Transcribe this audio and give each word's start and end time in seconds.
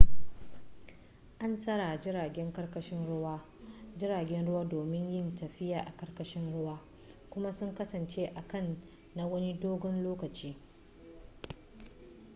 an 1.39 1.57
tsara 1.57 1.97
jiragen 1.99 2.53
ƙarkashin 2.53 3.05
ruwa 3.05 3.45
jiragen 3.97 4.45
ruwa 4.47 4.65
domin 4.65 5.09
yin 5.13 5.35
tafiya 5.35 5.81
a 5.85 5.93
ƙarkashin 5.97 6.51
ruwa 6.53 6.81
kuma 7.29 7.51
su 7.51 7.73
kasance 7.73 8.25
a 8.35 8.45
can 8.47 8.81
na 9.15 9.25
wani 9.27 9.59
dogon 9.59 10.03
lokaci 10.03 10.55